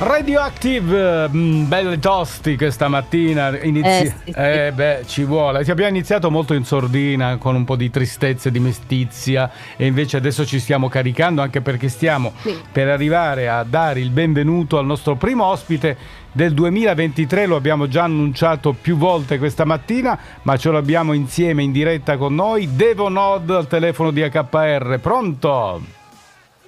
Radioactive, 0.00 1.28
mm, 1.28 1.66
belli 1.66 1.98
tosti 1.98 2.56
questa 2.56 2.86
mattina. 2.86 3.60
Inizi- 3.60 3.88
Eh, 3.88 4.06
sì, 4.24 4.32
sì. 4.32 4.34
eh, 4.36 4.70
beh, 4.72 5.02
ci 5.06 5.24
vuole. 5.24 5.64
Ci 5.64 5.72
abbiamo 5.72 5.90
iniziato 5.90 6.30
molto 6.30 6.54
in 6.54 6.64
sordina, 6.64 7.36
con 7.36 7.56
un 7.56 7.64
po' 7.64 7.74
di 7.74 7.90
tristezza 7.90 8.48
e 8.48 8.52
di 8.52 8.60
mestizia, 8.60 9.50
e 9.76 9.86
invece 9.86 10.16
adesso 10.16 10.46
ci 10.46 10.60
stiamo 10.60 10.88
caricando 10.88 11.42
anche 11.42 11.60
perché 11.62 11.88
stiamo 11.88 12.32
Sì. 12.42 12.56
per 12.70 12.86
arrivare 12.86 13.48
a 13.48 13.64
dare 13.64 13.98
il 13.98 14.10
benvenuto 14.10 14.78
al 14.78 14.86
nostro 14.86 15.16
primo 15.16 15.44
ospite 15.46 15.96
del 16.30 16.54
2023. 16.54 17.46
Lo 17.46 17.56
abbiamo 17.56 17.88
già 17.88 18.04
annunciato 18.04 18.74
più 18.80 18.96
volte 18.96 19.36
questa 19.38 19.64
mattina, 19.64 20.16
ma 20.42 20.56
ce 20.56 20.70
l'abbiamo 20.70 21.12
insieme 21.12 21.64
in 21.64 21.72
diretta 21.72 22.16
con 22.16 22.36
noi. 22.36 22.68
Devo 22.76 23.08
Nod 23.08 23.50
al 23.50 23.66
telefono 23.66 24.12
di 24.12 24.20
HPR. 24.22 25.00
Pronto? 25.02 25.96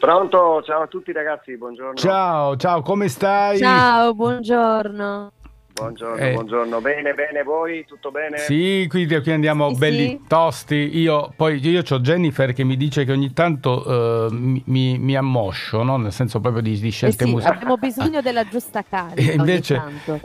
Pronto, 0.00 0.62
ciao 0.64 0.80
a 0.80 0.86
tutti 0.86 1.12
ragazzi, 1.12 1.58
buongiorno. 1.58 1.92
Ciao, 1.94 2.56
ciao, 2.56 2.80
come 2.80 3.08
stai? 3.08 3.58
Ciao, 3.58 4.14
buongiorno. 4.14 5.32
Buongiorno, 5.74 6.16
Eh. 6.16 6.32
buongiorno. 6.32 6.80
Bene, 6.80 7.12
bene, 7.12 7.42
voi? 7.42 7.84
Tutto 7.86 8.10
bene? 8.10 8.38
Sì, 8.38 8.86
qui, 8.88 9.06
qui 9.06 9.30
andiamo 9.30 9.68
Sì, 9.74 9.78
belli 9.78 10.06
sì. 10.08 10.20
tosti. 10.26 10.98
Io 10.98 11.30
poi 11.36 11.58
io 11.68 11.82
ho 11.86 12.00
Jennifer 12.00 12.54
che 12.54 12.64
mi 12.64 12.78
dice 12.78 13.04
che 13.04 13.12
ogni 13.12 13.34
tanto 13.34 14.26
eh, 14.26 14.32
mi, 14.32 14.62
mi- 14.98 15.16
ammoscio, 15.16 15.82
no? 15.82 15.98
nel 15.98 16.12
senso 16.12 16.40
proprio 16.40 16.62
di, 16.62 16.78
di 16.80 16.88
Eh 16.88 16.90
scelte 16.90 17.26
sì, 17.26 17.30
musicali. 17.30 17.56
abbiamo 17.56 17.76
bisogno 17.76 18.22
della 18.22 18.44
giusta 18.48 18.82
carica 18.82 19.20
E 19.20 19.24
ogni 19.24 19.34
invece 19.36 19.74
tanto. 19.74 20.20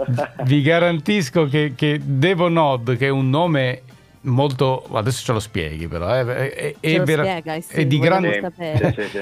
vi 0.45 0.61
garantisco 0.61 1.45
che, 1.47 1.73
che 1.75 1.99
Devo 2.02 2.47
Nod, 2.47 2.95
che 2.95 3.07
è 3.07 3.09
un 3.09 3.30
nome 3.30 3.81
molto 4.25 4.85
adesso 4.93 5.23
ce 5.23 5.31
lo 5.31 5.39
spieghi 5.39 5.88
però 5.88 6.13
eh, 6.15 6.53
è, 6.53 6.75
è- 6.79 7.02
vera- 7.02 7.23
spiega, 7.23 7.59
sì, 7.61 7.75
è 7.75 7.85
di, 7.85 7.99
grande, 7.99 8.52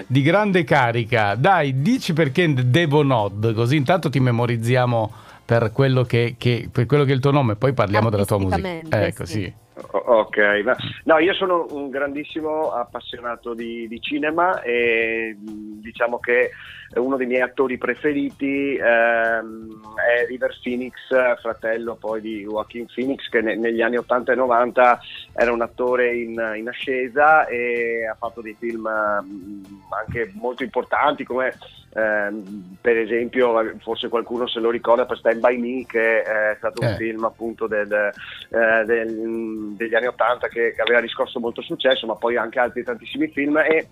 di 0.07 0.21
grande 0.21 0.63
carica. 0.63 1.35
Dai 1.35 1.81
dici 1.81 2.13
perché 2.13 2.51
Devo 2.53 3.03
Nod 3.03 3.53
così 3.53 3.75
intanto 3.75 4.09
ti 4.09 4.19
memorizziamo 4.19 5.11
per 5.45 5.71
quello 5.71 6.03
che, 6.03 6.35
che- 6.37 6.69
per 6.71 6.85
quello 6.85 7.03
che 7.03 7.11
è 7.11 7.15
il 7.15 7.19
tuo 7.19 7.31
nome 7.31 7.55
poi 7.55 7.73
parliamo 7.73 8.09
della 8.09 8.25
tua 8.25 8.39
musica. 8.39 8.67
Ecco 8.89 9.25
sì. 9.25 9.41
sì. 9.41 9.53
Ok, 9.91 10.37
ma- 10.63 10.75
no, 11.05 11.17
io 11.17 11.33
sono 11.33 11.65
un 11.71 11.89
grandissimo 11.89 12.71
appassionato 12.71 13.53
di, 13.55 13.87
di 13.87 13.99
cinema 13.99 14.61
e 14.61 15.35
diciamo 15.83 16.19
che 16.19 16.51
uno 16.95 17.17
dei 17.17 17.25
miei 17.27 17.41
attori 17.41 17.77
preferiti 17.77 18.75
ehm, 18.75 19.81
è 19.97 20.25
River 20.27 20.55
Phoenix, 20.61 20.93
fratello 21.41 21.95
poi 21.95 22.21
di 22.21 22.41
Joaquin 22.41 22.85
Phoenix, 22.93 23.27
che 23.29 23.41
ne- 23.41 23.55
negli 23.55 23.81
anni 23.81 23.97
80 23.97 24.31
e 24.31 24.35
90 24.35 24.99
era 25.33 25.51
un 25.51 25.61
attore 25.61 26.15
in, 26.15 26.53
in 26.55 26.67
ascesa 26.67 27.45
e 27.47 28.05
ha 28.05 28.15
fatto 28.15 28.41
dei 28.41 28.55
film 28.59 28.87
mh, 28.87 29.81
anche 30.05 30.31
molto 30.35 30.63
importanti 30.63 31.23
come 31.23 31.55
ehm, 31.95 32.77
per 32.79 32.97
esempio, 32.97 33.75
forse 33.79 34.07
qualcuno 34.07 34.47
se 34.47 34.59
lo 34.59 34.69
ricorda 34.69 35.05
per 35.05 35.17
Stand 35.17 35.39
By 35.39 35.57
Me, 35.57 35.85
che 35.87 36.21
è 36.21 36.55
stato 36.57 36.81
un 36.81 36.89
Eh. 36.89 36.95
film 36.95 37.23
appunto 37.23 37.65
del- 37.67 38.11
eh, 38.49 38.85
del- 38.85 39.73
degli 39.75 39.95
anni 39.95 40.07
80 40.07 40.47
che, 40.47 40.73
che 40.75 40.81
aveva 40.81 40.99
riscosso 40.99 41.39
molto 41.39 41.61
successo, 41.63 42.05
ma 42.05 42.15
poi 42.15 42.35
anche 42.37 42.59
altri 42.59 42.83
tantissimi 42.83 43.27
film. 43.29 43.57
E 43.57 43.63
eh, 43.75 43.87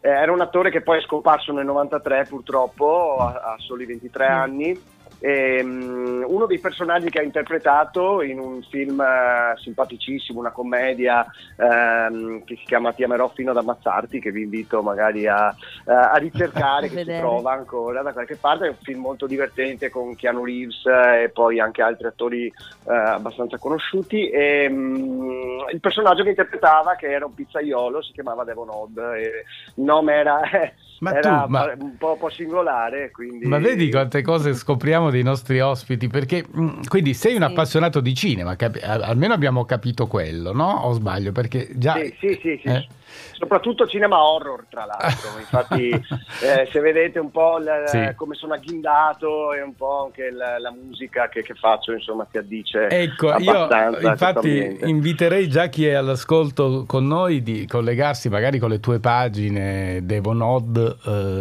era 0.00 0.32
un 0.32 0.40
attore 0.40 0.70
che 0.70 0.82
poi 0.82 0.98
è 0.98 1.02
scomparso 1.02 1.52
nel 1.52 1.64
93 1.64 2.26
purtroppo, 2.28 3.18
a, 3.20 3.52
a 3.52 3.56
soli 3.58 3.86
23 3.86 4.28
Mm. 4.28 4.30
anni. 4.32 4.82
E, 5.18 5.62
mm, 5.62 6.24
uno 6.26 6.46
dei 6.46 6.58
personaggi 6.58 7.08
che 7.08 7.20
ha 7.20 7.22
interpretato 7.22 8.22
in 8.22 8.38
un 8.38 8.62
film 8.62 9.00
eh, 9.00 9.56
simpaticissimo, 9.58 10.38
una 10.38 10.50
commedia 10.50 11.26
ehm, 11.56 12.44
che 12.44 12.56
si 12.56 12.64
chiama 12.64 12.92
Ti 12.92 13.04
amerò 13.04 13.28
fino 13.34 13.50
ad 13.50 13.56
ammazzarti, 13.56 14.20
che 14.20 14.30
vi 14.30 14.42
invito 14.42 14.82
magari 14.82 15.26
a, 15.26 15.54
eh, 15.86 15.92
a 15.92 16.16
ricercare, 16.16 16.88
che 16.90 17.04
si 17.04 17.16
trova 17.18 17.52
ancora 17.52 18.02
da 18.02 18.12
qualche 18.12 18.36
parte. 18.36 18.66
È 18.66 18.70
un 18.70 18.76
film 18.82 19.00
molto 19.00 19.26
divertente 19.26 19.90
con 19.90 20.14
Keanu 20.14 20.44
Reeves 20.44 20.84
e 20.86 21.30
poi 21.30 21.60
anche 21.60 21.82
altri 21.82 22.06
attori 22.06 22.46
eh, 22.46 22.94
abbastanza 22.94 23.58
conosciuti. 23.58 24.28
E, 24.28 24.68
mm, 24.68 25.68
il 25.72 25.80
personaggio 25.80 26.22
che 26.22 26.30
interpretava, 26.30 26.94
che 26.96 27.10
era 27.10 27.26
un 27.26 27.34
pizzaiolo, 27.34 28.02
si 28.02 28.12
chiamava 28.12 28.44
Devon 28.44 28.68
Odd. 28.70 28.98
E 28.98 29.44
il 29.74 29.84
nome 29.84 30.14
era, 30.14 30.40
Ma 31.00 31.14
era 31.14 31.42
tu, 31.42 31.50
ma- 31.50 31.74
un, 31.78 31.96
po', 31.96 32.12
un 32.12 32.18
po' 32.18 32.30
singolare. 32.30 33.10
Quindi... 33.10 33.46
Ma 33.46 33.58
vedi 33.58 33.90
quante 33.90 34.22
cose 34.22 34.54
scopriamo 34.54 35.05
dei 35.10 35.22
nostri 35.22 35.60
ospiti? 35.60 36.08
Perché 36.08 36.44
mh, 36.50 36.86
quindi 36.88 37.14
sei 37.14 37.34
un 37.34 37.42
Sì. 37.42 37.50
appassionato 37.50 38.00
di 38.00 38.14
cinema, 38.14 38.56
al- 38.58 39.02
almeno 39.02 39.34
abbiamo 39.34 39.64
capito 39.64 40.06
quello, 40.06 40.52
no? 40.52 40.82
O 40.84 40.92
sbaglio? 40.92 41.32
Perché 41.32 41.68
già. 41.74 41.94
Sì, 41.94 42.14
sì, 42.18 42.38
sì, 42.42 42.60
sì. 42.62 42.68
Eh? 42.68 42.86
Soprattutto 43.32 43.86
cinema 43.86 44.22
horror, 44.22 44.64
tra 44.68 44.84
l'altro. 44.86 45.28
Infatti, 45.38 45.90
eh, 45.90 46.68
se 46.72 46.80
vedete 46.80 47.18
un 47.18 47.30
po' 47.30 47.58
il- 47.58 47.82
Sì. 47.86 48.14
come 48.16 48.34
sono 48.34 48.54
agghindato 48.54 49.52
e 49.52 49.62
un 49.62 49.74
po' 49.74 50.04
anche 50.06 50.30
la, 50.30 50.58
la 50.58 50.70
musica 50.72 51.28
che, 51.28 51.42
che 51.42 51.54
faccio, 51.54 51.92
insomma, 51.92 52.26
ti 52.30 52.38
addice 52.38 52.88
Ecco, 52.88 53.34
io 53.36 53.68
infatti 54.00 54.78
inviterei 54.84 55.48
già 55.48 55.68
chi 55.68 55.86
è 55.86 55.92
all'ascolto 55.92 56.84
con 56.86 57.06
noi 57.06 57.42
di 57.42 57.66
collegarsi 57.66 58.28
magari 58.28 58.58
con 58.58 58.70
le 58.70 58.80
tue 58.80 58.98
pagine 59.00 60.00
Devonod, 60.04 60.96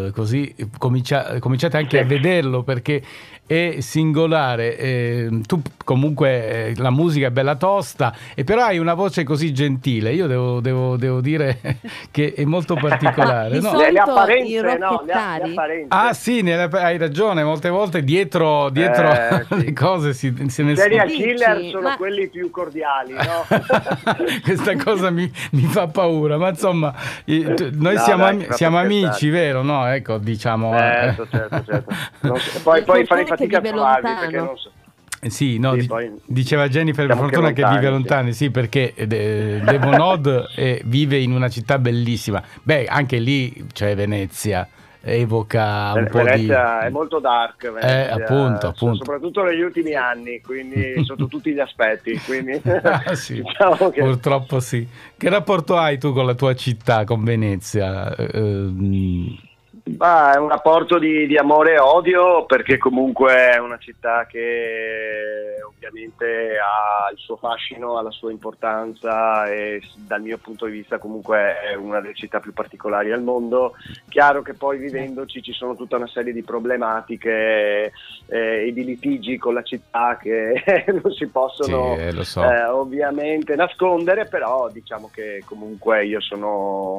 eh, 0.07 0.11
così 0.13 0.53
comincia- 0.77 1.39
cominciate 1.39 1.77
anche 1.77 1.97
Sì. 1.97 2.03
a 2.03 2.05
vederlo 2.05 2.63
perché 2.63 3.01
è 3.47 3.75
singolare. 3.79 4.77
eh, 4.77 5.29
tu 5.45 5.61
comunque 5.83 6.69
eh, 6.69 6.73
la 6.77 6.89
musica 6.89 7.27
è 7.27 7.31
bella 7.31 7.55
tosta 7.55 8.15
e 8.33 8.43
però 8.43 8.63
hai 8.63 8.79
una 8.79 8.93
voce 8.95 9.23
così 9.23 9.53
gentile. 9.53 10.13
Io 10.13 10.25
devo, 10.27 10.59
devo- 10.59 10.97
devo 10.97 11.21
dire 11.21 11.59
che 12.11 12.33
è 12.35 12.43
molto 12.45 12.75
particolare. 12.79 13.59
No? 13.59 13.75
le, 13.77 13.91
le 13.91 13.99
apparenze, 13.99 14.77
no, 14.77 15.03
le, 15.05 15.13
le 15.13 15.51
apparenze. 15.51 15.85
Ah 15.89 16.13
sì, 16.13 16.41
nella- 16.41 16.69
hai 16.71 16.97
ragione, 16.97 17.43
molte 17.43 17.69
volte 17.69 18.03
dietro, 18.03 18.69
dietro 18.69 19.11
Eh, 19.11 19.45
sì. 19.47 19.55
le 19.65 19.73
cose 19.73 20.13
si, 20.13 20.33
se 20.47 20.63
ne 20.63 20.71
I 20.71 20.75
serial 20.77 21.07
Dici, 21.07 21.21
killer 21.21 21.61
sono 21.71 21.89
ma- 21.89 21.97
quelli 21.97 22.27
più 22.29 22.49
cordiali, 22.49 23.13
no? 23.13 23.45
Questa 24.43 24.75
cosa 24.75 25.09
mi, 25.09 25.31
mi 25.51 25.63
fa 25.63 25.87
paura, 25.87 26.37
ma 26.37 26.49
insomma, 26.49 26.93
noi 27.25 27.93
No, 27.95 27.99
siamo, 27.99 28.23
dai, 28.25 28.47
siamo 28.51 28.77
amici, 28.79 29.29
vero? 29.29 29.61
No, 29.61 29.85
ecco, 29.87 30.17
diciamo. 30.17 30.73
eh. 30.75 30.79
certo, 30.79 31.27
certo, 31.29 31.63
certo. 31.65 31.93
Non 32.21 32.37
poi, 32.63 32.83
poi 32.83 33.05
farei 33.05 33.25
fatica 33.37 33.57
a 33.57 33.61
vive 33.61 33.73
trovarvi 33.73 34.05
lontano. 34.07 34.19
perché 34.31 34.45
non 34.45 34.57
so. 34.57 34.71
Eh, 35.21 35.29
Sì, 35.29 35.57
no, 35.57 35.79
Sì, 35.79 35.87
poi 35.87 36.11
diceva 36.25 36.67
Jennifer, 36.67 37.07
per 37.07 37.15
fortuna 37.17 37.51
che 37.51 37.61
lontani, 37.61 37.75
vive 37.77 37.87
sì. 37.87 37.91
lontani, 37.93 38.33
sì, 38.33 38.51
perché 38.51 38.93
eh, 38.93 39.07
Devonod 39.07 40.49
eh, 40.55 40.81
vive 40.85 41.17
in 41.17 41.31
una 41.31 41.49
città 41.49 41.79
bellissima. 41.79 42.43
Beh, 42.61 42.85
anche 42.85 43.17
lì 43.17 43.65
c'è 43.73 43.95
Venezia, 43.95 44.67
evoca 45.01 45.93
un 45.95 46.07
po' 46.11 46.19
di... 46.19 46.23
Venezia 46.25 46.81
è 46.81 46.89
molto 46.89 47.19
dark, 47.19 47.71
Venezia, 47.71 48.07
Eh, 48.17 48.21
appunto, 48.21 48.67
appunto. 48.67 48.95
soprattutto 48.97 49.43
negli 49.43 49.61
ultimi 49.61 49.93
anni, 49.95 50.41
quindi 50.41 51.01
sotto 51.05 51.25
tutti 51.27 51.51
gli 51.53 51.59
aspetti. 51.59 52.19
Quindi, 52.23 52.61
Ah, 52.83 53.15
sì. 53.15 53.41
diciamo 53.41 53.89
che- 53.89 54.01
Purtroppo 54.01 54.59
sì. 54.59 54.87
Che 55.17 55.29
rapporto 55.29 55.75
hai 55.77 55.97
tu 55.97 56.13
con 56.13 56.25
la 56.27 56.35
tua 56.35 56.53
città, 56.53 57.03
con 57.03 57.23
Venezia? 57.23 58.13
Eh, 58.15 58.69
Ma 59.97 60.33
è 60.33 60.37
un 60.37 60.49
rapporto 60.49 60.97
di, 60.97 61.27
di 61.27 61.37
amore 61.37 61.75
e 61.75 61.79
odio 61.79 62.45
perché 62.45 62.79
comunque 62.79 63.51
è 63.51 63.57
una 63.59 63.77
città 63.77 64.25
che 64.25 65.59
ovviamente 65.63 66.57
ha 66.57 67.11
il 67.11 67.19
suo 67.19 67.35
fascino, 67.35 67.95
ha 67.95 68.01
la 68.01 68.09
sua 68.09 68.31
importanza 68.31 69.45
e 69.45 69.79
dal 69.95 70.21
mio 70.21 70.39
punto 70.39 70.65
di 70.65 70.71
vista 70.71 70.97
comunque 70.97 71.59
è 71.59 71.75
una 71.75 71.99
delle 72.01 72.15
città 72.15 72.39
più 72.39 72.51
particolari 72.51 73.11
al 73.11 73.21
mondo. 73.21 73.73
Chiaro 74.09 74.41
che 74.41 74.55
poi 74.55 74.79
vivendoci 74.79 75.43
ci 75.43 75.53
sono 75.53 75.75
tutta 75.75 75.97
una 75.97 76.07
serie 76.07 76.33
di 76.33 76.41
problematiche 76.41 77.91
eh, 78.27 78.67
e 78.67 78.73
di 78.73 78.83
litigi 78.83 79.37
con 79.37 79.53
la 79.53 79.61
città 79.61 80.17
che 80.19 80.63
non 81.03 81.13
si 81.13 81.27
possono 81.27 81.95
sì, 81.95 82.01
eh, 82.01 82.23
so. 82.23 82.43
eh, 82.43 82.65
ovviamente 82.65 83.55
nascondere, 83.55 84.25
però 84.25 84.67
diciamo 84.71 85.11
che 85.13 85.43
comunque 85.45 86.05
io 86.05 86.19
sono 86.21 86.47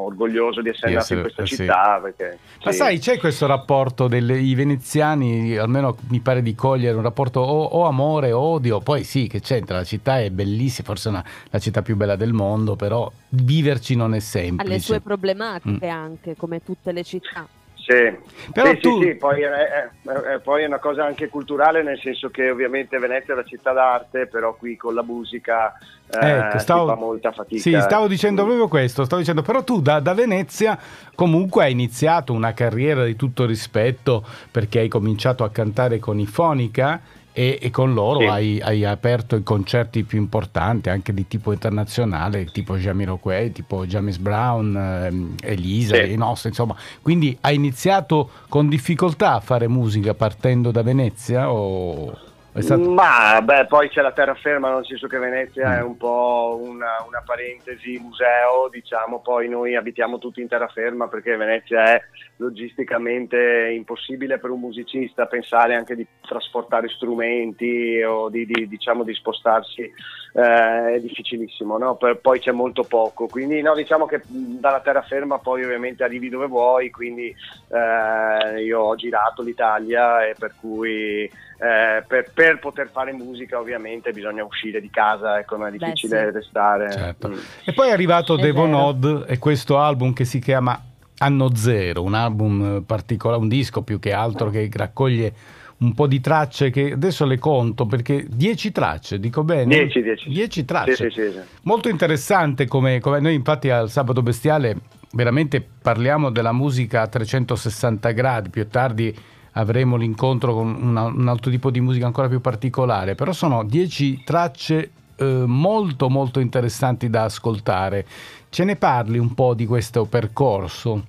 orgoglioso 0.05 0.63
di 0.63 0.69
essere 0.69 0.93
nato 0.93 1.15
in 1.15 1.21
questa 1.23 1.43
eh, 1.43 1.47
sì. 1.47 1.57
città. 1.57 1.99
Perché, 2.01 2.39
sì. 2.61 2.76
Sai, 2.77 2.99
c'è 2.99 3.19
questo 3.19 3.47
rapporto 3.47 4.09
dei 4.09 4.55
veneziani, 4.55 5.57
almeno 5.57 5.97
mi 6.09 6.21
pare 6.21 6.43
di 6.43 6.55
cogliere 6.55 6.97
un 6.97 7.03
rapporto 7.03 7.41
o, 7.41 7.63
o 7.65 7.85
amore 7.87 8.33
o 8.33 8.41
odio, 8.41 8.81
poi 8.81 9.05
sì 9.05 9.27
che 9.27 9.41
c'entra, 9.41 9.77
la 9.79 9.85
città 9.85 10.21
è 10.21 10.31
bellissima, 10.31 10.87
forse 10.87 11.09
una- 11.09 11.25
la 11.51 11.59
città 11.59 11.83
più 11.83 11.97
bella 11.97 12.17
del 12.17 12.33
mondo, 12.33 12.77
però 12.77 13.11
viverci 13.31 13.97
non 13.97 14.15
è 14.15 14.19
Ha 14.19 14.21
semplice. 14.21 14.71
le 14.71 14.79
sue 14.81 15.01
problematiche 15.01 15.87
Mm. 15.87 15.91
anche, 15.91 16.37
come 16.37 16.63
tutte 16.65 16.93
le 16.93 17.03
città. 17.03 17.47
Sì, 17.87 18.51
Però 18.53 18.71
sì, 18.75 18.81
tu- 18.81 19.01
sì, 19.01 19.07
sì, 19.11 19.15
poi, 19.15 19.43
è, 19.43 19.49
è- 19.49 19.89
è- 20.09 20.41
poi 20.41 20.65
è 20.65 20.67
una 20.67 20.81
cosa 20.81 21.05
anche 21.05 21.29
culturale, 21.29 21.85
nel 21.85 22.01
senso 22.01 22.31
che 22.31 22.51
ovviamente 22.51 22.99
Venezia 22.99 23.33
è 23.33 23.37
una 23.37 23.47
città 23.47 23.73
d'arte, 23.73 24.27
però 24.27 24.57
qui 24.57 24.77
con 24.77 24.93
la 24.93 25.05
musica 25.05 25.73
eh, 26.09 26.27
Ecco, 26.29 26.59
stavo- 26.59 26.87
fa 26.87 26.97
molta 26.97 27.31
fatica. 27.31 27.61
Sì, 27.61 27.81
stavo 27.81 28.09
dicendo 28.09 28.43
proprio 28.45 28.67
questo, 28.67 29.05
stavo 29.05 29.21
dicendo, 29.21 29.43
però 29.43 29.63
tu 29.63 29.81
da, 29.81 30.01
da 30.01 30.15
Venezia 30.15 30.77
comunque 31.15 31.63
hai 31.63 31.71
iniziato 31.73 32.33
una 32.33 32.53
carriera 32.55 33.05
di 33.05 33.15
tutto 33.15 33.47
rispetto 33.47 34.25
perché 34.51 34.81
hai 34.81 34.89
cominciato 34.89 35.45
a 35.45 35.51
cantare 35.51 36.01
con 36.01 36.19
i 36.19 36.27
Fonica 36.27 37.01
e, 37.39 37.59
e 37.61 37.71
con 37.71 37.93
loro 37.93 38.21
Sì. 38.21 38.27
hai, 38.27 38.61
hai 38.63 38.83
aperto 38.87 39.37
i 39.37 39.43
concerti 39.43 40.05
più 40.05 40.17
importanti 40.19 40.89
anche 40.89 41.13
di 41.13 41.29
tipo 41.29 41.53
internazionale, 41.53 42.47
tipo 42.47 42.77
Jamiroquai, 42.79 43.53
tipo 43.53 43.85
James 43.85 44.17
Brown, 44.17 44.75
ehm, 44.75 45.35
Elisa, 45.43 45.97
Sì. 45.97 46.13
i 46.13 46.17
nostri, 46.17 46.49
insomma. 46.49 46.75
Quindi 47.03 47.37
hai 47.43 47.55
iniziato 47.57 48.31
con 48.49 48.71
difficoltà 48.71 49.35
a 49.35 49.41
fare 49.41 49.69
musica 49.69 50.15
partendo 50.15 50.71
da 50.71 50.83
Venezia 50.83 51.51
o 51.53 52.17
stato... 52.59 52.91
Ma 52.91 53.39
beh, 53.43 53.67
poi 53.67 53.91
c'è 53.91 54.01
la 54.01 54.13
terraferma, 54.13 54.73
nel 54.73 54.87
senso 54.87 55.07
che 55.07 55.19
Venezia 55.19 55.69
Mm. 55.69 55.79
è 55.79 55.83
un 55.83 55.97
po' 55.99 56.59
una, 56.63 57.05
una 57.07 57.23
parentesi 57.23 57.99
museo, 57.99 58.71
diciamo, 58.71 59.21
poi 59.21 59.47
noi 59.47 59.77
abitiamo 59.77 60.17
tutti 60.17 60.41
in 60.41 60.49
terraferma 60.49 61.07
perché 61.09 61.37
Venezia 61.37 61.85
è 61.97 62.03
logisticamente 62.37 63.73
impossibile 63.75 64.39
per 64.39 64.51
un 64.51 64.61
musicista 64.61 65.27
pensare 65.27 65.75
anche 65.75 65.95
di 65.95 66.07
trasportare 66.21 66.89
strumenti 66.89 68.03
o 68.03 68.29
di, 68.29 68.45
di, 68.47 68.69
diciamo, 68.69 69.05
di 69.05 69.15
spostarsi, 69.15 69.83
eh, 69.83 70.95
è 70.95 71.01
difficilissimo, 71.01 71.79
no? 71.79 71.97
Per- 71.97 72.19
poi 72.19 72.39
c'è 72.41 72.53
molto 72.53 72.83
poco, 72.83 73.27
quindi 73.27 73.63
no, 73.63 73.75
diciamo 73.75 74.07
che 74.07 74.21
dalla 74.27 74.81
terraferma 74.81 75.39
poi 75.39 75.65
ovviamente 75.65 76.05
arrivi 76.05 76.29
dove 76.29 76.47
vuoi, 76.47 76.91
quindi 76.91 77.35
eh, 77.69 78.63
io 78.63 78.81
ho 78.81 78.95
girato 78.97 79.43
l'Italia 79.43 80.27
e 80.27 80.35
per 80.39 80.55
cui 80.61 81.23
eh, 81.23 82.05
per, 82.07 82.31
per 82.35 82.59
poter 82.59 82.91
fare 82.91 83.13
musica 83.13 83.59
ovviamente 83.59 84.13
bisogna 84.13 84.45
uscire 84.45 84.81
di 84.81 84.91
casa, 84.91 85.39
ecco, 85.39 85.57
non 85.57 85.69
è 85.69 85.71
Beh, 85.71 85.79
difficile 85.79 86.27
sì. 86.27 86.31
restare. 86.33 86.93
Certo. 86.93 87.29
Mm. 87.29 87.39
E 87.65 87.73
poi 87.73 87.89
è 87.89 87.93
arrivato 87.93 88.37
È 88.37 88.43
Devon 88.43 88.71
vero. 88.71 88.83
Odd 88.85 89.25
e 89.27 89.39
questo 89.39 89.79
album 89.79 90.13
che 90.13 90.27
si 90.27 90.39
chiama 90.39 90.79
Anno 91.19 91.55
Zero, 91.55 92.03
un 92.03 92.15
album 92.15 92.83
particolare, 92.85 93.41
un 93.41 93.49
disco 93.49 93.83
più 93.83 93.99
che 93.99 94.13
altro 94.13 94.51
che 94.51 94.69
raccoglie 94.73 95.33
un 95.79 95.93
po' 95.93 96.07
di 96.07 96.21
tracce 96.21 96.71
che 96.71 96.93
adesso 96.93 97.27
le 97.27 97.39
conto 97.39 97.85
perché 97.85 98.27
10 98.29 98.73
tracce, 98.73 99.19
dico 99.21 99.45
bene? 99.45 99.75
10, 99.75 100.03
10. 100.03 100.29
10 100.31 100.65
tracce. 100.65 100.95
Sì, 100.95 101.11
sì, 101.11 101.31
sì. 101.33 101.39
Molto 101.63 101.89
interessante 101.89 102.67
come, 102.67 102.99
come 103.01 103.21
noi 103.21 103.35
infatti 103.35 103.69
al 103.69 103.91
Sabato 103.91 104.23
Bestiale 104.23 104.77
veramente 105.13 105.67
parliamo 105.83 106.31
della 106.31 106.53
musica 106.53 107.03
a 107.03 107.07
360 107.09 108.11
gradi, 108.13 108.49
più 108.49 108.67
tardi 108.69 109.15
avremo 109.53 109.97
l'incontro 109.97 110.55
con 110.55 110.75
una- 110.81 111.05
un 111.05 111.29
altro 111.29 111.51
tipo 111.51 111.71
di 111.71 111.81
musica 111.81 112.07
ancora 112.07 112.29
più 112.29 112.41
particolare, 112.41 113.15
però 113.15 113.33
sono 113.33 113.63
10 113.65 114.23
tracce 114.25 114.91
eh, 115.17 115.25
molto 115.47 116.09
molto 116.09 116.41
interessanti 116.41 117.09
da 117.11 117.25
ascoltare. 117.25 118.05
Ce 118.51 118.65
ne 118.65 118.77
parli 118.77 119.19
un 119.19 119.35
po' 119.35 119.55
di 119.55 119.67
questo 119.67 120.05
percorso? 120.05 121.05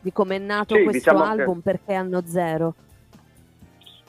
Di 0.00 0.12
come 0.12 0.36
è 0.36 0.38
nato 0.38 0.74
Sì, 0.74 0.82
questo 0.82 1.10
diciamo 1.12 1.34
che- 1.34 1.40
album, 1.42 1.60
perché 1.60 1.94
anno 1.94 2.22
zero. 2.26 2.74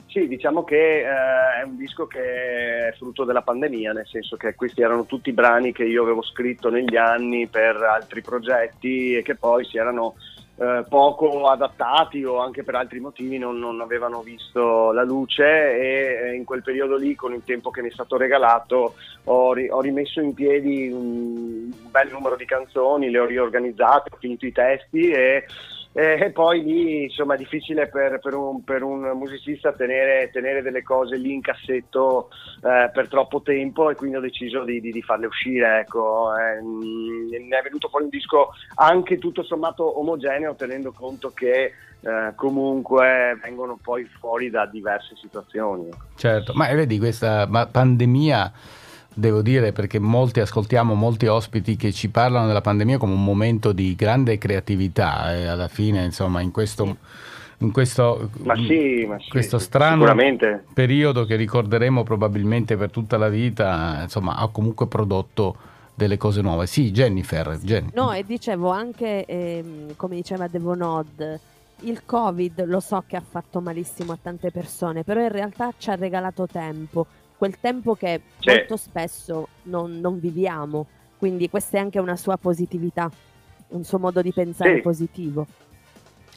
Sì, 0.08 0.28
diciamo 0.28 0.64
che 0.64 1.00
eh, 1.00 1.62
è 1.62 1.64
un 1.66 1.76
disco 1.76 2.06
che 2.06 2.90
è 2.90 2.94
frutto 2.96 3.24
della 3.24 3.42
pandemia, 3.42 3.94
nel 3.94 4.06
senso 4.08 4.38
che 4.38 4.54
questi 4.54 4.82
erano 4.84 5.06
tutti 5.06 5.32
brani 5.32 5.72
che 5.72 5.86
io 5.86 6.04
avevo 6.04 6.22
scritto 6.22 6.70
negli 6.70 6.96
anni 6.96 7.48
per 7.48 7.78
altri 7.78 8.22
progetti 8.22 9.16
e 9.16 9.24
che 9.24 9.34
poi 9.36 9.66
si 9.66 9.78
erano 9.78 10.14
eh, 10.56 10.86
poco 10.88 11.48
adattati 11.48 12.24
o 12.24 12.38
anche 12.38 12.64
per 12.64 12.76
altri 12.76 13.00
motivi 13.00 13.40
non, 13.40 13.58
non 13.58 13.82
avevano 13.82 14.22
visto 14.22 14.92
la 14.92 15.04
luce 15.04 15.44
e 15.44 16.30
eh, 16.30 16.36
in 16.36 16.44
quel 16.44 16.62
periodo 16.62 16.96
lì, 16.96 17.16
con 17.16 17.34
il 17.34 17.44
tempo 17.44 17.72
che 17.72 17.82
mi 17.82 17.90
è 17.90 17.92
stato 17.92 18.18
regalato, 18.18 18.94
ho, 19.24 19.54
ri- 19.54 19.70
ho 19.70 19.82
rimesso 19.82 20.22
in 20.22 20.34
piedi 20.34 20.90
un 20.92 21.72
bel 21.90 22.12
numero 22.12 22.36
di 22.36 22.46
canzoni, 22.46 23.10
le 23.10 23.20
ho 23.20 23.26
riorganizzate, 23.26 24.10
ho 24.14 24.18
finito 24.20 24.46
i 24.46 24.52
testi 24.52 25.10
e 25.10 25.46
e 25.94 26.32
poi 26.32 26.64
lì 26.64 27.04
insomma 27.04 27.36
è 27.36 27.38
difficile 27.38 27.88
per, 27.88 28.20
per 28.20 28.34
un, 28.34 28.64
per 28.64 28.82
un 28.82 29.12
musicista 29.16 29.74
tenere, 29.74 30.30
tenere 30.32 30.64
delle 30.64 30.82
cose 30.82 31.18
lì 31.18 31.34
in 31.34 31.42
cassetto 31.42 32.30
eh, 32.64 32.90
per 32.92 33.08
troppo 33.08 33.42
tempo 33.44 33.90
e 33.90 33.96
quindi 33.96 34.18
ho 34.18 34.22
deciso 34.22 34.64
di, 34.64 34.82
di- 34.82 34.92
di 34.92 35.02
farle 35.04 35.28
uscire. 35.28 35.82
Ecco. 35.82 36.32
Eh, 36.36 36.62
ne 36.62 37.58
è 37.58 37.62
venuto 37.62 37.90
fuori 37.90 38.06
un 38.06 38.10
disco 38.10 38.50
anche 38.76 39.20
tutto 39.20 39.44
sommato 39.44 40.00
omogeneo 40.00 40.56
tenendo 40.56 40.92
conto 40.92 41.30
che 41.30 41.74
eh, 42.04 42.34
comunque 42.36 43.40
vengono 43.42 43.78
poi 43.82 44.04
fuori 44.20 44.50
da 44.50 44.66
diverse 44.66 45.16
situazioni. 45.16 45.90
Certo, 46.16 46.54
ma 46.54 46.68
eh, 46.68 46.76
vedi 46.76 46.98
questa 46.98 47.48
pandemia, 47.48 48.52
devo 49.14 49.42
dire, 49.42 49.72
perché 49.72 50.00
molti 50.00 50.40
ascoltiamo 50.40 50.94
molti 50.94 51.28
ospiti 51.28 51.76
che 51.76 51.92
ci 51.92 52.10
parlano 52.10 52.48
della 52.48 52.62
pandemia 52.62 52.98
come 52.98 53.14
un 53.14 53.24
momento 53.24 53.72
di 53.72 53.96
grande 53.96 54.38
creatività 54.38 55.34
e 55.34 55.46
alla 55.46 55.68
fine, 55.68 56.04
insomma, 56.04 56.42
in 56.42 56.52
questo, 56.52 56.98
in 57.60 57.72
questo, 57.72 58.30
Ma 58.44 58.56
sì, 58.56 59.06
ma 59.08 59.20
sì, 59.20 59.30
questo 59.30 59.60
strano 59.60 60.06
periodo 60.74 61.26
che 61.26 61.36
ricorderemo 61.36 62.04
probabilmente 62.04 62.76
per 62.76 62.90
tutta 62.90 63.18
la 63.18 63.30
vita, 63.30 64.00
insomma, 64.02 64.36
ha 64.36 64.48
comunque 64.48 64.88
prodotto 64.88 65.56
delle 65.96 66.18
cose 66.18 66.42
nuove. 66.42 66.66
Sì, 66.66 66.92
Jennifer, 66.92 67.60
Jenny. 67.62 67.90
No, 67.94 68.12
e 68.12 68.24
dicevo 68.26 68.70
anche, 68.70 69.26
ehm, 69.26 69.96
come 69.96 70.16
diceva 70.16 70.48
Devonod, 70.48 71.40
il 71.82 72.04
Covid 72.06 72.66
lo 72.66 72.80
so 72.80 73.04
che 73.06 73.16
ha 73.16 73.24
fatto 73.28 73.60
malissimo 73.60 74.14
a 74.14 74.18
tante 74.22 74.52
persone, 74.52 75.04
però 75.04 75.22
in 75.22 75.32
realtà 75.32 75.72
ci 75.78 75.90
ha 75.90 75.96
regalato 75.96 76.48
tempo, 76.48 77.06
quel 77.44 77.60
tempo 77.60 77.94
che 77.96 78.22
Sì. 78.40 78.52
molto 78.52 78.78
spesso 78.78 79.50
non, 79.64 80.00
non 80.00 80.18
viviamo. 80.18 80.86
Quindi 81.18 81.50
questa 81.50 81.76
è 81.78 81.82
anche 81.82 82.00
una 82.00 82.16
sua 82.16 82.38
positività, 82.38 83.10
un 83.70 83.84
suo 83.84 84.00
modo 84.00 84.22
di 84.22 84.32
pensare 84.32 84.76
Sì. 84.76 84.82
positivo. 84.82 85.46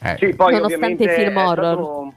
Eh, 0.03 0.17
Sì, 0.17 0.35
poi 0.35 0.51
Nonostante 0.53 0.57
ovviamente 0.75 1.03
i 1.05 1.09
film 1.09 1.37
horror. 1.37 1.73
stato- 1.73 2.13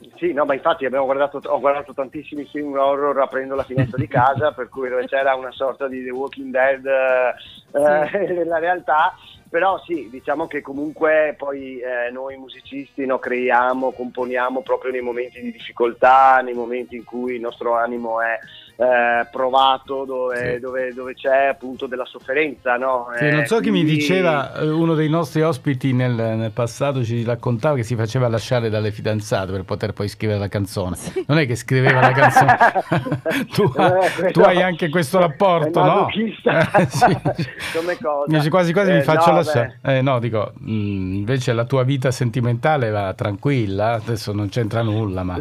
Sì, 0.16 0.32
no, 0.32 0.44
ma 0.44 0.54
infatti 0.54 0.84
abbiamo 0.84 1.04
guardato, 1.06 1.40
ho 1.44 1.58
guardato 1.60 1.92
tantissimi 1.92 2.44
film 2.46 2.76
horror 2.76 3.20
aprendo 3.20 3.54
la 3.56 3.64
finestra 3.64 3.96
di 3.98 4.06
casa, 4.08 4.50
per 4.52 4.68
cui 4.68 4.88
c'era 5.06 5.34
una 5.36 5.52
sorta 5.52 5.86
di 5.86 6.02
The 6.02 6.10
Walking 6.10 6.50
Dead 6.50 6.84
eh, 6.86 8.26
nella 8.34 8.58
realtà, 8.58 9.14
però 9.48 9.82
sì, 9.84 10.08
diciamo 10.10 10.46
che 10.46 10.60
comunque 10.60 11.34
poi 11.36 11.80
eh, 11.80 12.10
noi 12.10 12.36
musicisti 12.36 13.06
no, 13.06 13.18
creiamo, 13.18 13.92
componiamo 13.92 14.62
proprio 14.62 14.92
nei 14.92 15.00
momenti 15.00 15.40
di 15.40 15.52
difficoltà, 15.52 16.40
nei 16.42 16.54
momenti 16.54 16.96
in 16.96 17.04
cui 17.04 17.34
il 17.34 17.40
nostro 17.40 17.74
animo 17.74 18.20
è 18.20 18.38
eh, 18.80 19.26
provato, 19.32 20.04
dove, 20.04 20.54
Sì. 20.54 20.60
dove- 20.60 20.94
dove 20.94 21.14
c'è 21.14 21.46
appunto 21.46 21.86
della 21.88 22.04
sofferenza. 22.04 22.76
No? 22.76 23.08
Sì, 23.18 23.24
Eh, 23.24 23.30
non 23.32 23.44
so 23.46 23.58
chi 23.58 23.72
mi 23.72 23.82
diceva, 23.82 24.54
eh, 24.54 24.68
uno 24.70 24.94
dei 24.94 25.08
nostri 25.08 25.42
ospiti 25.42 25.92
nel, 25.92 26.12
nel 26.12 26.52
passato 26.52 27.02
ci 27.02 27.24
raccontava 27.24 27.74
che 27.74 27.82
si 27.82 27.96
faceva 27.96 28.28
lasciare 28.28 28.70
dalle 28.70 28.92
fidanzate 28.92 29.50
per 29.50 29.64
poter 29.64 29.92
poi 29.94 30.06
scrivere 30.06 30.38
la 30.38 30.46
canzone. 30.48 30.96
Non 31.26 31.38
è 31.38 31.46
che 31.46 31.56
scriveva 31.56 32.00
la 32.00 32.12
canzone, 32.12 32.56
tu, 33.52 33.64
Eh, 33.76 34.30
tu 34.30 34.40
no, 34.40 34.46
hai 34.46 34.62
anche 34.62 34.88
questo 34.90 35.18
rapporto, 35.18 35.82
no? 35.82 36.08
Eh, 36.08 36.86
sì. 36.88 37.06
Come 37.74 37.98
cosa? 38.00 38.24
Dice, 38.26 38.48
quasi 38.48 38.72
quasi 38.72 38.92
mi 38.92 39.02
faccio 39.02 39.30
no, 39.30 39.36
lasciare. 39.38 39.80
Eh, 39.82 40.02
no, 40.02 40.20
dico, 40.20 40.52
mh, 40.56 40.70
invece 41.16 41.52
la 41.52 41.64
tua 41.64 41.82
vita 41.82 42.12
sentimentale 42.12 42.90
va 42.90 43.12
tranquilla, 43.14 43.94
adesso 43.94 44.32
non 44.32 44.48
c'entra 44.48 44.82
nulla, 44.82 45.24
ma 45.24 45.36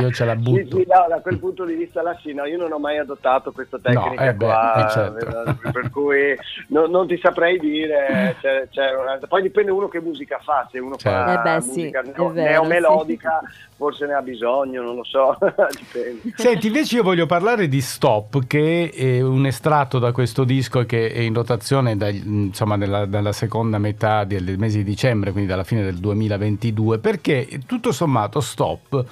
io 0.00 0.10
ce 0.10 0.24
la 0.24 0.36
butto. 0.36 0.76
Sì, 0.76 0.82
sì, 0.82 0.86
no, 0.88 1.06
da 1.08 1.20
quel 1.20 1.38
punto 1.38 1.64
di 1.66 1.74
vista 1.74 2.00
là 2.02 2.16
sì, 2.22 2.32
no, 2.32 2.44
io 2.46 2.60
non 2.62 2.72
ho 2.72 2.78
mai 2.78 2.98
adottato 2.98 3.52
questa 3.52 3.78
tecnica 3.78 4.24
eh 4.28 4.34
beh, 4.34 4.44
qua, 4.44 4.86
eh, 4.86 4.90
certo. 4.90 5.58
per 5.72 5.90
cui 5.90 6.34
no- 6.68 6.86
non 6.86 7.06
ti 7.06 7.18
saprei 7.22 7.58
dire, 7.58 8.36
c'è- 8.40 8.68
c'è 8.70 8.94
una- 8.94 9.18
poi 9.28 9.42
dipende 9.42 9.70
uno 9.70 9.88
che 9.88 10.00
musica 10.00 10.38
fa, 10.42 10.68
se 10.70 10.78
uno 10.78 10.96
Certo. 10.96 11.32
fa 11.32 11.40
Eh 11.52 11.56
beh, 11.56 11.60
sì, 11.62 11.68
musica 11.80 12.00
è 12.00 12.04
neo- 12.16 12.28
vero, 12.30 12.50
neomelodica 12.50 13.40
forse 13.76 14.06
ne 14.06 14.14
ha 14.14 14.22
bisogno, 14.22 14.82
non 14.82 14.94
lo 14.96 15.04
so, 15.04 15.36
dipende. 15.76 16.32
Senti, 16.36 16.68
invece 16.68 16.96
io 16.96 17.02
voglio 17.02 17.26
parlare 17.26 17.68
di 17.68 17.80
Stop, 17.80 18.46
che 18.46 18.90
è 18.94 19.20
un 19.20 19.44
estratto 19.46 19.98
da 19.98 20.12
questo 20.12 20.44
disco 20.44 20.84
che 20.86 21.10
è 21.12 21.18
in 21.18 21.34
rotazione 21.34 21.96
dai- 21.96 22.22
insomma, 22.24 22.76
nella- 22.76 23.06
dalla 23.06 23.32
seconda 23.32 23.78
metà 23.78 24.24
del 24.24 24.56
mese 24.58 24.78
di 24.78 24.84
dicembre, 24.84 25.32
quindi 25.32 25.48
dalla 25.50 25.64
fine 25.64 25.82
del 25.82 25.96
2022, 25.96 26.98
perché 26.98 27.48
tutto 27.66 27.90
sommato 27.92 28.40
Stop 28.40 29.04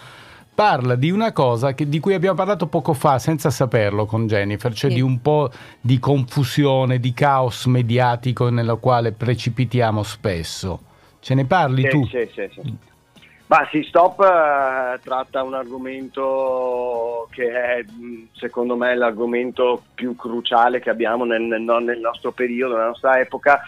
parla 0.55 0.95
di 0.95 1.11
una 1.11 1.33
cosa 1.33 1.73
che- 1.75 1.89
di 1.89 2.01
cui 2.01 2.15
abbiamo 2.15 2.37
parlato 2.37 2.67
poco 2.67 2.93
fa 2.93 3.19
senza 3.19 3.51
saperlo 3.51 4.05
con 4.05 4.27
Jennifer, 4.27 4.73
cioè 4.75 4.91
Sì. 4.91 4.97
di 4.97 5.03
un 5.03 5.21
po' 5.23 5.51
di 5.81 5.99
confusione, 5.99 7.01
di 7.01 7.13
caos 7.15 7.65
mediatico 7.67 8.51
nella 8.51 8.75
quale 8.77 9.13
precipitiamo 9.13 10.03
spesso. 10.03 10.81
Ce 11.21 11.35
ne 11.35 11.45
parli 11.47 11.83
Sì, 11.83 11.89
tu? 11.89 12.07
sì, 12.07 12.31
sì, 12.35 12.49
sì. 12.53 12.77
Ma 13.47 13.67
sì, 13.73 13.83
Stop 13.83 14.21
eh, 14.21 15.01
tratta 15.03 15.43
un 15.43 15.55
argomento 15.55 17.27
che 17.33 17.51
è 17.51 17.85
secondo 18.33 18.77
me 18.77 18.95
l'argomento 18.95 19.83
più 19.95 20.15
cruciale 20.15 20.79
che 20.79 20.89
abbiamo 20.89 21.25
nel, 21.25 21.43
nel- 21.43 21.61
nel 21.83 21.99
nostro 21.99 22.31
periodo, 22.31 22.75
nella 22.75 22.87
nostra 22.89 23.19
epoca, 23.19 23.61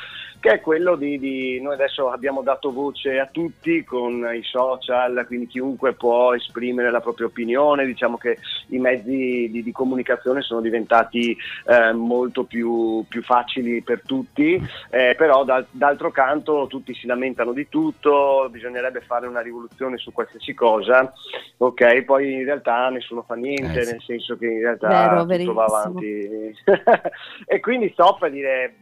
che 0.43 0.55
è 0.55 0.61
quello 0.61 0.97
di, 0.97 1.21
di, 1.21 1.61
noi 1.61 1.75
adesso 1.75 2.11
abbiamo 2.11 2.43
dato 2.43 2.73
voce 2.73 3.21
a 3.21 3.29
tutti 3.31 3.85
con 3.85 4.29
i 4.35 4.43
social, 4.43 5.23
quindi 5.29 5.47
chiunque 5.47 5.93
può 5.93 6.35
esprimere 6.35 6.91
la 6.91 7.01
propria 7.01 7.29
opinione, 7.29 7.87
diciamo 7.87 8.17
che 8.19 8.39
i 8.71 8.79
mezzi 8.79 9.49
di, 9.53 9.63
di 9.63 9.71
comunicazione 9.71 10.43
sono 10.43 10.61
diventati 10.61 11.37
eh, 11.69 11.93
molto 11.93 12.43
più, 12.43 13.05
più, 13.07 13.23
facili 13.23 13.83
per 13.83 14.03
tutti, 14.05 14.61
eh, 14.91 15.15
però 15.17 15.45
dal, 15.45 15.65
d'altro 15.71 16.11
canto 16.11 16.67
tutti 16.69 16.93
si 16.93 17.07
lamentano 17.07 17.53
di 17.53 17.69
tutto, 17.69 18.49
bisognerebbe 18.51 19.01
fare 19.01 19.29
una 19.29 19.43
rivoluzione 19.43 19.97
su 19.97 20.11
qualsiasi 20.11 20.55
cosa, 20.55 21.13
ok? 21.59 22.03
Poi 22.03 22.33
in 22.33 22.45
realtà 22.45 22.89
nessuno 22.89 23.23
fa 23.23 23.37
niente, 23.37 23.83
eh, 23.83 23.93
nel 23.93 24.03
senso 24.05 24.37
che 24.37 24.47
in 24.47 24.59
realtà 24.59 25.25
Vero, 25.25 25.39
tutto 25.39 25.53
va 25.53 25.65
avanti. 25.67 26.53
e 27.47 27.61
quindi 27.61 27.91
stop 27.91 28.25
a 28.25 28.29
dire 28.29 28.75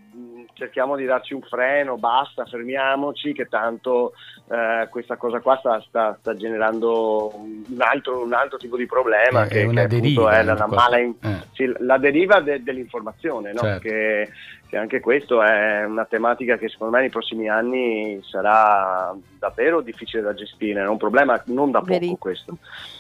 cerchiamo 0.61 0.95
di 0.95 1.07
darci 1.07 1.33
un 1.33 1.41
freno, 1.41 1.97
basta, 1.97 2.45
fermiamoci, 2.45 3.33
che 3.33 3.49
tanto 3.49 4.13
eh, 4.51 4.87
questa 4.91 5.17
cosa 5.17 5.41
qua 5.41 5.57
sta, 5.57 5.81
sta, 5.89 6.17
sta 6.21 6.37
generando 6.37 7.33
un 7.35 7.79
altro, 7.79 8.23
un 8.23 8.35
altro, 8.35 8.59
tipo 8.59 8.77
di 8.77 8.85
problema, 8.85 9.45
eh, 9.45 9.49
che, 9.49 9.67
che 9.67 9.87
deriva, 9.87 10.39
è 10.39 10.43
la, 10.43 10.55
la, 10.55 10.67
mala 10.67 10.99
in, 10.99 11.15
eh. 11.23 11.47
sì, 11.53 11.73
la 11.79 11.97
deriva 11.97 12.41
de, 12.41 12.63
dell'informazione, 12.63 13.53
no? 13.53 13.61
certo. 13.61 13.89
che, 13.89 14.29
che 14.71 14.77
anche 14.77 15.01
questo 15.01 15.43
è 15.43 15.85
una 15.85 16.05
tematica 16.05 16.57
che 16.57 16.69
secondo 16.69 16.95
me 16.95 17.01
nei 17.01 17.11
prossimi 17.11 17.49
anni 17.51 18.21
sarà 18.23 19.13
davvero 19.39 19.81
difficile 19.81 20.23
da 20.23 20.33
gestire, 20.33 20.83
è 20.83 20.87
un 20.87 20.97
problema 20.97 21.43
non 21.47 21.73
da 21.73 21.81
poco 21.81 21.91
Verissimo. 21.93 22.17
questo. 22.17 22.57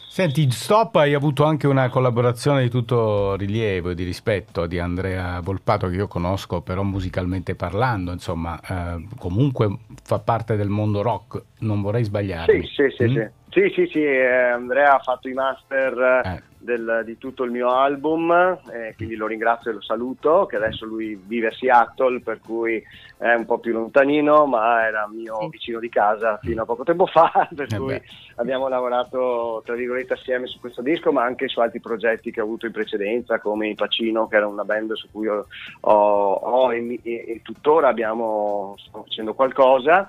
Senti, 0.09 0.50
Stop 0.50 0.97
hai 0.97 1.15
avuto 1.15 1.45
anche 1.45 1.69
una 1.69 1.89
collaborazione 1.89 2.62
di 2.62 2.69
tutto 2.69 3.37
rilievo 3.37 3.91
e 3.91 3.95
di 3.95 4.03
rispetto 4.03 4.67
di 4.67 4.81
Andrea 4.81 5.39
Volpato 5.41 5.87
che 5.89 5.95
io 5.95 6.09
conosco 6.09 6.62
però 6.62 6.83
musicalmente 6.83 7.55
parlando, 7.55 8.11
insomma, 8.11 8.59
eh, 8.69 9.07
comunque 9.17 9.69
fa 10.03 10.19
parte 10.19 10.57
del 10.57 10.69
mondo 10.69 11.03
rock, 11.03 11.41
non 11.61 11.81
vorrei 11.81 12.03
sbagliarmi. 12.03 12.61
Sì, 12.67 12.69
sì, 12.75 12.95
sì, 12.97 13.05
Mm? 13.05 13.15
sì. 13.15 13.29
Sì, 13.50 13.69
sì, 13.75 13.87
sì, 13.90 14.00
eh, 14.04 14.26
Andrea 14.50 14.95
ha 14.95 14.99
fatto 15.00 15.28
i 15.28 15.33
master 15.33 16.23
Eh. 16.25 16.42
del- 16.57 17.02
di 17.04 17.19
tutto 17.19 17.42
il 17.42 17.50
mio 17.50 17.71
album, 17.73 18.30
eh, 18.73 18.95
quindi 18.95 19.16
lo 19.16 19.26
ringrazio 19.26 19.71
e 19.71 19.75
lo 19.75 19.80
saluto, 19.83 20.47
che 20.47 20.54
adesso 20.54 20.85
lui 20.85 21.16
vive 21.26 21.49
a 21.49 21.52
Seattle, 21.52 22.21
per 22.21 22.38
cui 22.38 22.80
è 23.19 23.33
un 23.35 23.47
po' 23.47 23.59
più 23.59 23.73
lontanino, 23.73 24.47
ma 24.47 24.87
era 24.87 25.09
mio 25.09 25.49
vicino 25.49 25.80
di 25.80 25.88
casa 25.88 26.38
fino 26.45 26.62
a 26.62 26.64
poco 26.64 26.85
tempo 26.85 27.07
fa, 27.07 27.49
per 27.52 27.66
Eh 27.73 27.76
cui 27.76 27.87
beh. 27.95 28.02
abbiamo 28.37 28.69
lavorato, 28.69 29.62
tra 29.64 29.75
virgolette, 29.75 30.12
assieme 30.12 30.47
su 30.47 30.61
questo 30.61 30.80
disco, 30.83 31.11
ma 31.11 31.25
anche 31.25 31.49
su 31.49 31.59
altri 31.59 31.80
progetti 31.80 32.30
che 32.30 32.40
ho 32.40 32.45
avuto 32.45 32.66
in 32.66 32.73
precedenza, 32.73 33.40
come 33.40 33.69
i 33.69 33.75
Pacino, 33.75 34.28
che 34.28 34.37
era 34.37 34.47
una 34.47 34.64
band 34.64 34.92
su 34.92 35.11
cui 35.11 35.26
ho, 35.26 35.47
ho- 35.80 36.33
ho 36.35 36.73
e, 36.73 37.00
e- 37.02 37.25
e 37.26 37.40
tuttora 37.42 37.88
abbiamo, 37.88 38.75
sto 38.78 39.02
facendo 39.02 39.35
qualcosa. 39.35 40.07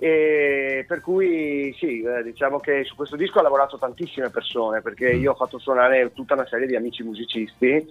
E 0.00 0.84
per 0.86 1.00
cui 1.00 1.74
sì, 1.76 2.02
eh, 2.02 2.22
diciamo 2.22 2.60
che 2.60 2.84
su 2.84 2.94
questo 2.94 3.16
disco 3.16 3.40
ho 3.40 3.42
lavorato 3.42 3.78
tantissime 3.78 4.30
persone 4.30 4.80
perché 4.80 5.10
io 5.10 5.32
ho 5.32 5.34
fatto 5.34 5.58
suonare 5.58 6.12
tutta 6.12 6.34
una 6.34 6.46
serie 6.46 6.68
di 6.68 6.76
amici 6.76 7.02
musicisti 7.02 7.84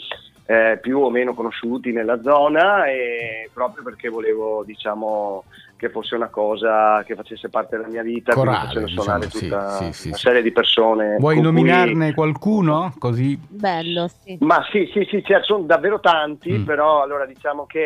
eh, 0.45 0.79
più 0.81 0.99
o 1.01 1.09
meno 1.09 1.33
conosciuti 1.33 1.91
nella 1.91 2.21
zona 2.21 2.85
e 2.85 3.49
proprio 3.53 3.83
perché 3.83 4.07
volevo 4.07 4.63
diciamo 4.63 5.43
che 5.75 5.89
fosse 5.89 6.15
una 6.15 6.29
cosa 6.29 7.03
che 7.05 7.13
facesse 7.13 7.49
parte 7.49 7.75
della 7.75 7.87
mia 7.89 8.01
vita, 8.01 8.33
quindi 8.33 8.49
Corale, 8.51 8.67
facendo 8.67 8.87
suonare 8.87 9.27
diciamo, 9.27 9.43
tutta 9.43 9.69
sì, 9.75 9.91
sì, 9.93 10.07
una 10.07 10.17
sì. 10.17 10.21
serie 10.23 10.41
di 10.41 10.51
persone. 10.51 11.17
Vuoi 11.19 11.35
con 11.35 11.43
cui- 11.43 11.53
nominarne 11.53 12.13
qualcuno? 12.15 12.93
Così 12.97 13.37
Bello, 13.47 14.07
sì. 14.07 14.37
ma 14.39 14.65
sì, 14.71 14.89
sì, 14.91 15.05
sì, 15.07 15.21
cioè, 15.23 15.43
sono 15.43 15.63
davvero 15.65 15.99
tanti, 15.99 16.51
Mm. 16.53 16.63
però 16.63 17.03
allora 17.03 17.25
diciamo 17.27 17.67
che 17.67 17.79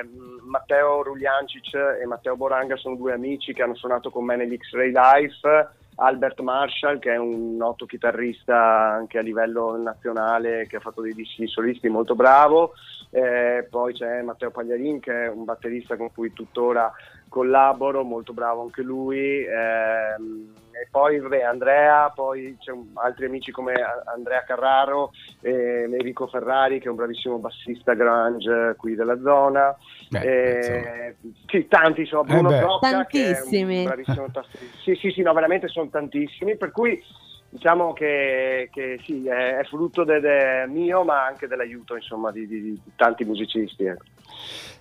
eh, 0.00 0.06
Matteo 0.54 1.02
Rugliancic 1.02 1.74
e 2.00 2.06
Matteo 2.06 2.36
Boranga 2.36 2.76
sono 2.76 2.94
due 2.94 3.12
amici 3.12 3.52
che 3.52 3.62
hanno 3.64 3.74
suonato 3.74 4.10
con 4.10 4.24
me 4.24 4.36
negli 4.36 4.56
X-Ray 4.56 4.92
Life, 4.92 5.68
Albert 5.96 6.38
Marshall 6.42 7.00
che 7.00 7.12
è 7.12 7.16
un 7.16 7.56
noto 7.56 7.86
chitarrista 7.86 8.56
anche 8.56 9.18
a 9.18 9.22
livello 9.22 9.76
nazionale 9.76 10.68
che 10.68 10.76
ha 10.76 10.80
fatto 10.80 11.00
dei 11.02 11.12
dischi 11.12 11.48
solisti 11.48 11.88
molto 11.88 12.14
bravo, 12.14 12.74
eh, 13.10 13.66
poi 13.68 13.94
c'è 13.94 14.22
Matteo 14.22 14.52
Pagliarin 14.52 15.00
che 15.00 15.24
è 15.24 15.28
un 15.28 15.42
batterista 15.42 15.96
con 15.96 16.12
cui 16.12 16.32
tuttora 16.32 16.92
collaboro, 17.28 18.04
molto 18.04 18.32
bravo 18.32 18.62
anche 18.62 18.82
lui. 18.82 19.44
ehm, 19.44 20.52
e 20.80 20.88
poi 20.90 21.20
vabbè, 21.20 21.42
Andrea, 21.42 22.10
poi 22.10 22.56
c'è 22.58 22.72
un- 22.72 22.90
altri 22.94 23.26
amici 23.26 23.52
come 23.52 23.74
Andrea 24.12 24.42
Carraro, 24.42 25.12
e 25.40 25.86
Enrico 25.90 26.26
Ferrari 26.26 26.80
che 26.80 26.86
è 26.86 26.90
un 26.90 26.96
bravissimo 26.96 27.38
bassista 27.38 27.94
grunge 27.94 28.74
qui 28.76 28.94
della 28.94 29.18
zona. 29.20 29.74
Beh, 30.10 30.20
Eh, 30.20 31.16
sì, 31.46 31.66
tanti, 31.68 32.00
insomma, 32.02 32.24
Bruno 32.24 32.50
Eh 32.50 32.54
beh. 32.54 32.60
Zocca 32.60 33.06
che 33.06 33.18
è 33.24 33.28
un 33.28 33.34
Tantissimi. 33.34 33.84
bravissimo 33.84 34.30
tassista. 34.32 34.78
Sì, 34.82 34.94
sì, 34.96 35.10
sì, 35.10 35.22
no, 35.22 35.32
veramente 35.32 35.68
sono 35.68 35.88
tantissimi, 35.88 36.56
per 36.56 36.70
cui 36.72 37.02
diciamo 37.54 37.92
che, 37.92 38.68
che 38.72 38.98
sì, 39.04 39.26
è, 39.28 39.58
è 39.58 39.64
frutto 39.64 40.02
de- 40.02 40.18
de- 40.18 40.66
mio, 40.68 41.04
ma 41.04 41.24
anche 41.24 41.46
dell'aiuto, 41.46 41.94
insomma, 41.94 42.32
di, 42.32 42.48
di- 42.48 42.60
di 42.60 42.80
tanti 42.96 43.24
musicisti. 43.24 43.84
ecco. 43.84 44.02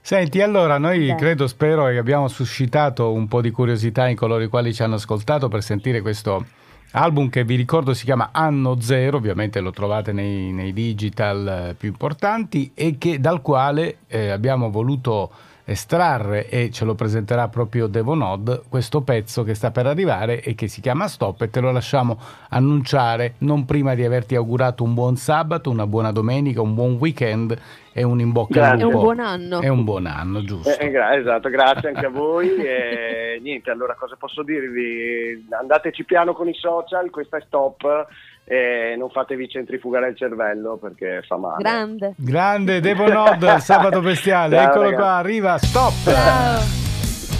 Senti, 0.01 0.41
allora 0.41 0.79
noi 0.79 1.05
Beh. 1.05 1.15
credo, 1.15 1.45
spero 1.45 1.85
che 1.85 1.97
abbiamo 1.97 2.27
suscitato 2.27 3.11
un 3.11 3.27
po' 3.27 3.41
di 3.41 3.51
curiosità 3.51 4.07
in 4.07 4.15
coloro 4.15 4.41
i 4.41 4.47
quali 4.47 4.73
ci 4.73 4.81
hanno 4.81 4.95
ascoltato 4.95 5.49
per 5.49 5.61
sentire 5.61 6.01
questo 6.01 6.45
album 6.93 7.29
che 7.29 7.43
vi 7.43 7.55
ricordo 7.55 7.93
si 7.93 8.05
chiama 8.05 8.29
Anno 8.31 8.81
Zero, 8.81 9.17
ovviamente 9.17 9.59
lo 9.59 9.71
trovate 9.71 10.11
nei, 10.11 10.51
nei 10.51 10.73
digital 10.73 11.69
eh, 11.69 11.73
più 11.75 11.89
importanti 11.89 12.71
e 12.73 12.97
che, 12.97 13.19
dal 13.19 13.41
quale 13.41 13.97
eh, 14.07 14.29
abbiamo 14.29 14.71
voluto 14.71 15.31
estrarre 15.65 16.49
e 16.49 16.69
ce 16.71 16.83
lo 16.83 16.93
presenterà 16.93 17.47
proprio 17.47 17.87
Devonod 17.87 18.63
questo 18.67 19.01
pezzo 19.01 19.43
che 19.43 19.53
sta 19.53 19.71
per 19.71 19.85
arrivare 19.87 20.41
e 20.41 20.55
che 20.55 20.67
si 20.67 20.81
chiama 20.81 21.07
Stop 21.07 21.41
e 21.41 21.49
te 21.49 21.61
lo 21.61 21.71
lasciamo 21.71 22.19
annunciare 22.49 23.35
non 23.39 23.65
prima 23.65 23.95
di 23.95 24.03
averti 24.03 24.35
augurato 24.35 24.83
un 24.83 24.93
buon 24.93 25.15
sabato, 25.15 25.69
una 25.69 25.87
buona 25.87 26.11
domenica, 26.11 26.61
un 26.61 26.73
buon 26.73 26.93
weekend 26.93 27.57
e 27.93 28.03
un 28.03 28.19
in 28.19 28.31
bocca 28.31 28.71
al 28.71 28.77
Grazie. 28.77 28.81
È 28.81 28.85
un 28.85 28.91
lupo. 28.91 29.03
buon 29.03 29.19
anno. 29.19 29.61
È 29.61 29.67
un 29.67 29.83
buon 29.83 30.05
anno, 30.07 30.43
giusto. 30.43 30.69
Eh, 30.69 30.87
eh, 30.87 30.89
gra- 30.89 31.15
esatto, 31.15 31.49
grazie 31.49 31.89
anche 31.89 32.07
a 32.07 32.09
voi. 32.09 32.49
e 32.57 33.39
niente, 33.41 33.69
allora 33.69 33.93
cosa 33.93 34.15
posso 34.17 34.41
dirvi? 34.41 35.47
Andateci 35.49 36.03
piano 36.03 36.33
con 36.33 36.47
i 36.47 36.55
social, 36.55 37.09
questa 37.11 37.37
è 37.37 37.41
stop 37.45 38.07
e 38.45 38.95
non 38.97 39.09
fatevi 39.09 39.47
centrifugare 39.47 40.09
il 40.09 40.17
cervello 40.17 40.77
perché 40.77 41.21
fa 41.25 41.37
male. 41.37 41.61
Grande. 41.63 42.13
Grande 42.17 42.79
Devonod, 42.79 43.55
sabato 43.57 44.01
bestiale, 44.01 44.57
Ciao, 44.57 44.65
eccolo 44.67 44.83
ragazzi. 44.83 45.01
qua, 45.01 45.11
arriva, 45.13 45.57
stop! 45.57 45.93
Ciao. 46.03 46.61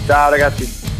Ciao 0.06 0.30
ragazzi. 0.30 0.93